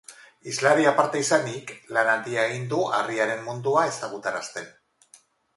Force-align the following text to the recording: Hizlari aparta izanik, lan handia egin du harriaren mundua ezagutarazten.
Hizlari 0.51 0.87
aparta 0.91 1.19
izanik, 1.23 1.73
lan 1.97 2.09
handia 2.15 2.47
egin 2.49 2.65
du 2.73 2.81
harriaren 3.01 3.47
mundua 3.51 3.87
ezagutarazten. 3.93 4.73